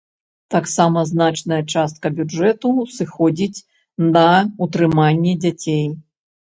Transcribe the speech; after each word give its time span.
Таксама 0.53 1.03
значная 1.09 1.59
частка 1.75 2.13
бюджэту 2.21 2.73
сыходзіць 2.97 3.63
на 4.15 4.27
ўтрыманне 4.67 5.33
дзяцей. 5.47 5.85